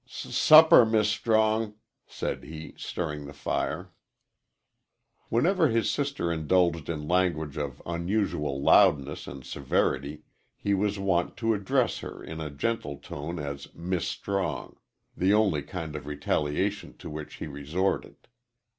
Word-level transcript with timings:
"S 0.07 0.35
supper, 0.35 0.83
Mis' 0.83 1.09
Strong," 1.11 1.75
said 2.07 2.43
he, 2.45 2.73
stirring 2.75 3.27
the 3.27 3.35
fire. 3.35 3.91
Whenever 5.29 5.67
his 5.67 5.91
sister 5.91 6.31
indulged 6.33 6.89
in 6.89 7.07
language 7.07 7.55
of 7.55 7.83
unusual 7.85 8.59
loudness 8.59 9.27
and 9.27 9.45
severity 9.45 10.23
he 10.57 10.73
was 10.73 10.97
wont 10.97 11.37
to 11.37 11.53
address 11.53 11.99
her 11.99 12.23
in 12.23 12.41
a 12.41 12.49
gentle 12.49 12.97
tone 12.97 13.37
as 13.37 13.67
"Mis' 13.75 14.07
Strong" 14.07 14.77
the 15.15 15.35
only 15.35 15.61
kind 15.61 15.95
of 15.95 16.07
retaliation 16.07 16.97
to 16.97 17.07
which 17.07 17.35
he 17.35 17.45
resorted. 17.45 18.15